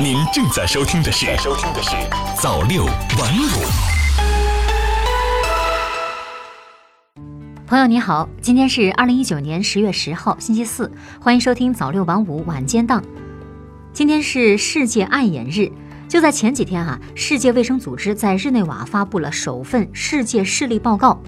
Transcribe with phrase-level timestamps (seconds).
[0.00, 1.90] 您正在收听的是《收听的是
[2.40, 3.46] 早六晚五》。
[7.66, 13.02] 朋友你好，今天是二零一九年十月十号，星期四，欢迎收听早六晚五晚间档。
[13.92, 15.70] 今天是世界爱眼日，
[16.08, 21.20] 就在前几天啊，世界卫生组织在日内瓦发布了首份世界视力报告。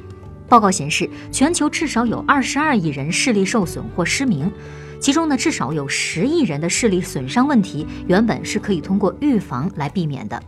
[0.49, 4.51] 报告显示，全球至少有二十二亿人视力受损或失明，
[5.01, 10.43] 其中呢，至少有十亿人的视力损伤问题原本是可以通过预防来避免的。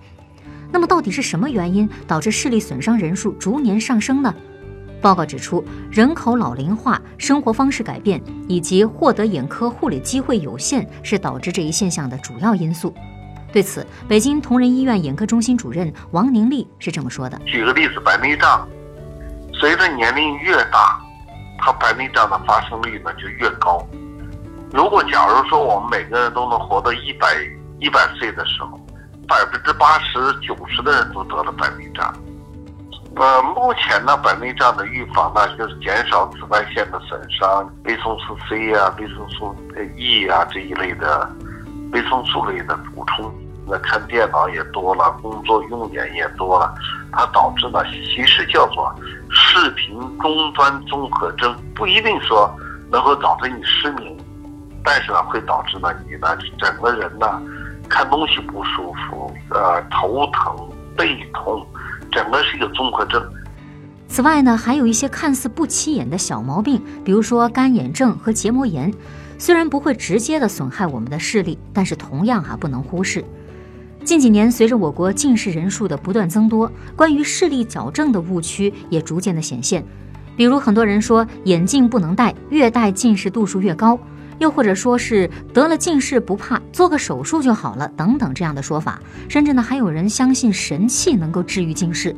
[0.72, 4.34] 那么，到底是什么原因导致视力损伤人数逐年上升呢？
[5.00, 12.92] 报告指出，人口老龄化、生活方式改变以及获得眼科护理机会有限是导致这一现象的主要因素。
[13.52, 18.66] 对此，北京同仁医院眼科中心主任王宁丽是这么说的：“举个例子，白内障。”
[19.58, 21.00] 随着年龄越大，
[21.58, 23.86] 它白内障的发生率呢就越高。
[24.76, 27.26] 如果假如说我们每个人都能活到一百
[27.80, 28.78] 一百岁的时候，
[29.26, 32.14] 百分之八十九十的人都得了白内障。
[33.16, 39.56] 呃，目前呢，白内障的预防呢，就是减少紫外线的损伤，维生素 C 啊、维生素
[39.96, 41.26] E 啊这一类的
[41.92, 43.34] 维生素类的补充。
[43.66, 46.74] 那看电脑也多了，工作用眼也多了，
[47.12, 48.94] 它导致呢，其实叫做
[49.30, 52.54] 视频终端综合征，不一定说
[52.92, 54.15] 能够导致你失明，
[54.86, 57.42] 但是呢，会导致呢，你呢整个人呢
[57.88, 60.56] 看东西不舒服，呃，头疼、
[60.96, 61.66] 背痛，
[62.12, 63.20] 整个是一个综合症。
[64.06, 68.94] 此外呢，还有一些看似不起眼的小毛病，比如说干眼症和结膜炎，
[69.36, 73.24] 虽然不会直接的损害我们的视力，但是同样啊不能忽视。
[74.04, 79.84] 近几年，随着我国近视人数的不断增多，关于视力矫正的误区也逐渐的显现。
[80.36, 83.98] 比如，很多人说眼镜不能戴，越戴近视度数越高；
[84.38, 89.00] 又或者说是得了近视不怕，做个手术就好了，等等这样的说法。
[89.28, 92.14] 甚至呢，还有人相信神器能够治愈近视。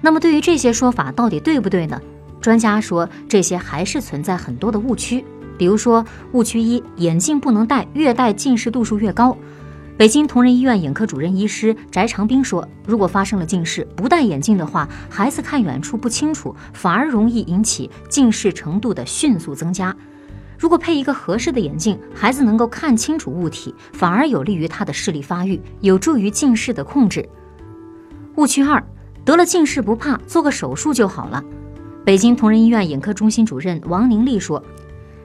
[0.00, 2.00] 那么，对于这些说法到底对不对呢？
[2.40, 5.24] 专家说，这些还是存在很多的误区。
[5.58, 6.02] 比如说，
[6.32, 9.36] 误区一：眼镜不能戴，越戴近视度数越高。
[9.98, 19.94] 北京同仁医院眼科主任医师翟长兵说：“如果发生了近视，不戴眼镜的话，孩子看远处不清楚，反而容易引起近视程度的迅速增加。
[20.60, 27.26] 如果配一个合适的眼镜，孩子能够看清楚物体，反而有利于他的视力发育，有助于近视的控制。”
[28.36, 28.84] 误区二：
[29.24, 31.42] 得了近视不怕，做个手术就好了。
[32.04, 34.62] 北京同仁医院眼科中心主任王宁丽说。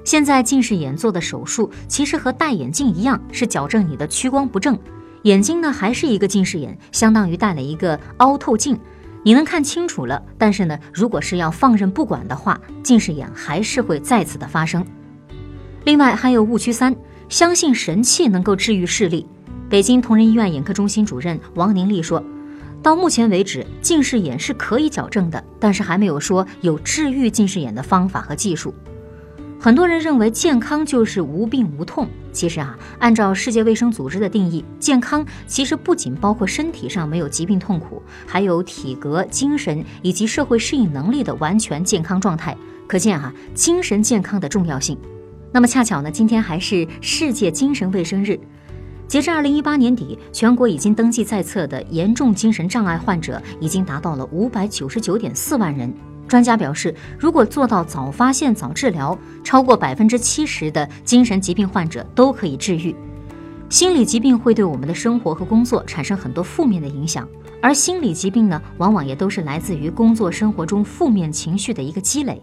[0.05, 4.79] 现在近视眼做的手术，其实和戴眼镜一样，是矫正你的屈光不正。
[5.23, 8.79] 眼睛呢，还是一个近视眼，相当于戴了一个凹透镜，
[9.23, 10.23] 你能看清楚了。
[10.37, 14.85] 但是呢，如果是要放任不管的话，近视眼还是会再次的发生。
[15.85, 16.95] 另外还有误区三，
[17.29, 19.25] 相信神器能够治愈视力。
[19.69, 22.23] 北京同仁医院眼科中心主任王宁丽说，
[22.81, 28.73] 到目前为止，近视眼是可以矫正的，但是还没有说有治愈近视眼的方法和技术。
[29.59, 42.57] 很多人认为健康就是无病无痛，其实啊，按照世界卫生组织的定义，健康其实不仅包括身体上没有疾病痛苦，还有体格、精神以及社会适应能力的完全健康状态。
[42.87, 44.97] 可见哈，精神健康的重要性。
[45.55, 48.37] 那么恰巧呢，今天还是世界精神卫生日。
[49.07, 55.93] 截至二零一八年底，全国已经登记在册的严重精神障碍患者已经达到了五百九十九点四万人。
[56.27, 62.93] 专家表示，如果做到早发现、早治疗，超过百分之七十的精神疾病患者都可以治愈。
[63.69, 67.25] 心理疾病会对我们的生活和工作产生很多负面的影响，
[67.61, 72.41] 而心理疾病呢，往往也都是来自于工作生活中负面情绪的一个积累。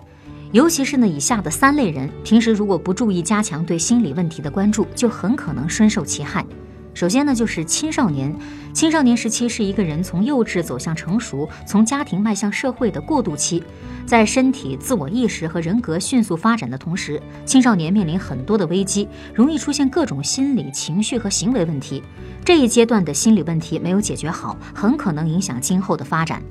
[0.53, 6.45] 尤其是呢，以下的三类人，平时如果不注意加强对心理问题的关注，就很可能深受其害。
[6.93, 8.37] 首先呢，就是青少年。
[8.75, 13.65] 青少年时期是一个人从幼稚走向成熟，从家庭迈向社会的过渡期。
[14.05, 22.03] 在身体、自我意识和人格迅速发展的同时，青少年面临很多的危机，容易出现各种心理、情绪和行为问题。
[22.45, 26.43] 这一阶段的心理问题没有解决好，很可能影响今后的发展。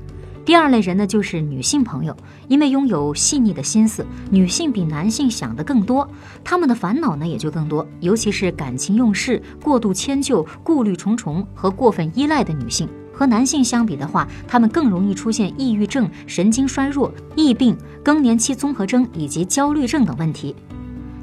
[0.44, 2.16] 第二类人呢，就是女性朋友，
[2.48, 6.10] 因为拥有细腻的心思，女性比男性想的更多，
[6.44, 20.56] 他们的烦恼呢也就更多，尤其是感情用事、过度迁就、顾虑重重和过分依赖的女性，和男性相比的话，他们更容易出现抑郁症、神经衰弱、疫病、更年期综合征以及焦虑症等问题。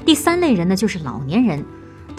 [0.05, 1.63] 第三类人呢，就是老年人。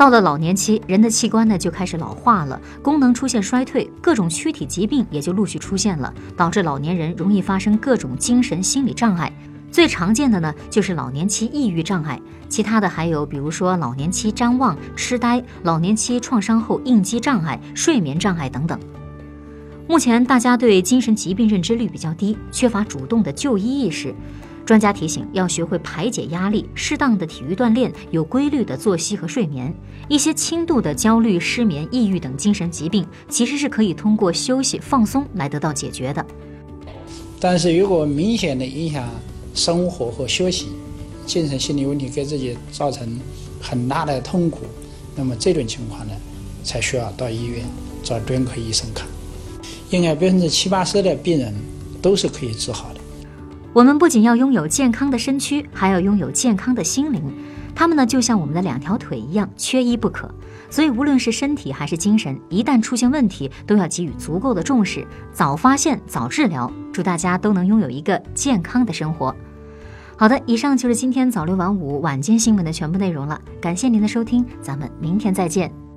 [0.01, 9.31] 到了老年期，人的器官呢就开始老化了，功能出现衰退，各种躯体疾病也就陆续出现了，导致老年人容易发生各种精神心理障碍。
[9.71, 12.19] 最常见的呢就是老年期抑郁障碍，
[12.49, 18.81] 其他的还有比如说老年期谵妄、痴呆、老年期创伤后应激障碍、睡眠障碍等等。
[19.87, 24.15] 目前大家对精神疾病认知率比较低，缺乏主动的就医意识。
[24.71, 29.75] 专家提醒，要学会排解压力，适当的体育锻炼，有规律的作息和睡眠。
[30.09, 36.25] 一些轻度的焦虑、失眠、抑郁等精神疾病，其实是可以通过休息、放松来得到解决的。
[37.41, 39.11] 但是如果明显的影响
[39.57, 40.69] 生活和休息，
[41.27, 43.19] 精神心理问题给自己造成
[43.61, 44.61] 很大的痛苦，
[45.17, 46.13] 那么这种情况呢，
[46.63, 47.65] 才需要到医院
[48.05, 49.05] 找专科医生看。
[49.91, 51.53] 应该百分之七八十的病人
[52.01, 53.00] 都是可以治好的。
[53.73, 57.23] 我们不仅要拥有健康的身躯，还要拥有健康的心灵。
[57.75, 60.29] 他们呢，就像我们的两条腿一样，缺一不可。
[60.69, 66.71] 所以，无论是身体还是精神，一旦出现问题，都要给予足够的重视，早发现，早治疗。
[66.93, 69.35] 祝大家都能拥有一个健康的生活。
[70.17, 73.41] 好的，以上就是今天早六晚五晚间新闻的全部内容了。
[73.61, 75.90] 感谢您的收听，咱们明天再见。